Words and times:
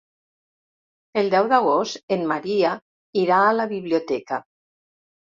El 1.21 1.27
deu 1.33 1.49
d'agost 1.51 2.15
en 2.15 2.23
Maria 2.31 2.71
irà 3.25 3.41
a 3.49 3.53
la 3.57 3.67
biblioteca. 3.75 4.41